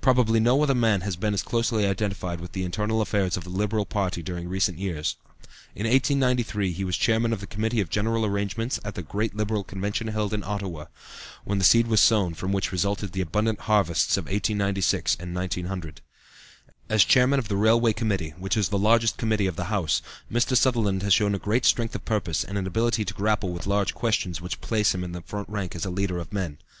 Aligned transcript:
Probably 0.00 0.38
no 0.38 0.62
other 0.62 0.76
man 0.76 1.00
has 1.00 1.16
been 1.16 1.34
as 1.34 1.42
closely 1.42 1.88
identified 1.88 2.38
with 2.40 2.52
the 2.52 2.62
internal 2.62 3.00
affairs 3.02 3.36
of 3.36 3.42
the 3.42 3.50
Liberal 3.50 3.84
party 3.84 4.22
during 4.22 4.48
recent 4.48 4.78
years. 4.78 5.16
In 5.74 5.88
1893 5.88 6.70
he 6.70 6.84
was 6.84 6.96
Chairman 6.96 7.32
of 7.32 7.40
the 7.40 7.48
Committee 7.48 7.80
of 7.80 7.90
General 7.90 8.24
Arrangements 8.24 8.78
at 8.84 8.94
the 8.94 9.02
great 9.02 9.34
Liberal 9.34 9.64
convention 9.64 10.06
held 10.06 10.32
in 10.32 10.44
Ottawa, 10.44 10.84
when 11.42 11.58
the 11.58 11.64
seed 11.64 11.88
was 11.88 11.98
sown 11.98 12.32
from 12.32 12.52
which 12.52 12.70
resulted 12.70 13.10
the 13.10 13.20
abundant 13.20 13.62
harvests 13.62 14.16
of 14.16 14.26
1896 14.26 15.16
and 15.18 15.34
1900. 15.34 16.00
As 16.88 17.02
Chairman 17.02 17.40
of 17.40 17.48
the 17.48 17.56
Railway 17.56 17.92
Committee, 17.92 18.34
which 18.38 18.56
is 18.56 18.68
the 18.68 18.78
largest 18.78 19.16
committee 19.16 19.48
of 19.48 19.56
the 19.56 19.64
House, 19.64 20.00
Mr. 20.32 20.56
Sutherland 20.56 21.02
has 21.02 21.12
shown 21.12 21.34
a 21.34 21.40
strength 21.64 21.96
of 21.96 22.04
purpose 22.04 22.44
and 22.44 22.56
an 22.56 22.68
ability 22.68 23.04
to 23.04 23.14
grapple 23.14 23.50
with 23.50 23.66
large 23.66 23.94
questions 23.94 24.40
which 24.40 24.60
place 24.60 24.94
him 24.94 25.02
in 25.02 25.10
the 25.10 25.22
front 25.22 25.48
rank 25.48 25.74
as 25.74 25.84
a 25.84 25.90
leader 25.90 26.18
of 26.18 26.32
men. 26.32 26.58